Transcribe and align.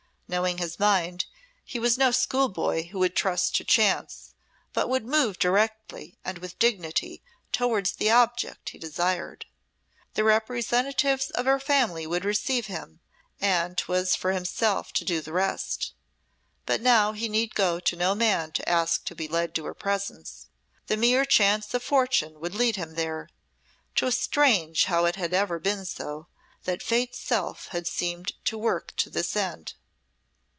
Knowing 0.33 0.59
his 0.59 0.79
mind, 0.79 1.25
he 1.65 1.77
was 1.77 1.97
no 1.97 2.09
schoolboy 2.09 2.87
who 2.87 2.99
would 2.99 3.17
trust 3.17 3.53
to 3.53 3.65
chance, 3.65 4.33
but 4.71 4.87
would 4.87 5.03
move 5.05 5.37
directly 5.37 6.17
and 6.23 6.37
with 6.37 6.57
dignity 6.57 7.21
towards 7.51 7.91
the 7.91 8.09
object 8.09 8.69
he 8.69 8.77
desired. 8.77 9.45
The 10.13 10.23
representatives 10.23 11.31
of 11.31 11.45
her 11.47 11.59
family 11.59 12.07
would 12.07 12.23
receive 12.23 12.67
him, 12.67 13.01
and 13.41 13.77
'twas 13.77 14.15
for 14.15 14.31
himself 14.31 14.93
to 14.93 15.03
do 15.03 15.19
the 15.19 15.33
rest. 15.33 15.91
But 16.65 16.79
now 16.79 17.11
he 17.11 17.27
need 17.27 17.53
go 17.53 17.81
to 17.81 17.95
no 17.97 18.15
man 18.15 18.53
to 18.53 18.69
ask 18.69 19.03
to 19.07 19.13
be 19.15 19.27
led 19.27 19.53
to 19.55 19.65
her 19.65 19.73
presence. 19.73 20.47
The 20.87 20.95
mere 20.95 21.25
chance 21.25 21.73
of 21.73 21.83
Fortune 21.83 22.39
would 22.39 22.55
lead 22.55 22.77
him 22.77 22.95
there. 22.95 23.27
'Twas 23.95 24.17
strange 24.17 24.85
how 24.85 25.03
it 25.03 25.17
had 25.17 25.33
ever 25.33 25.59
been 25.59 25.83
so 25.83 26.27
that 26.63 26.81
Fate's 26.81 27.19
self 27.19 27.67
had 27.73 27.85
seemed 27.85 28.31
to 28.45 28.57
work 28.57 28.95
to 28.95 29.09
this 29.09 29.35
end. 29.35 29.73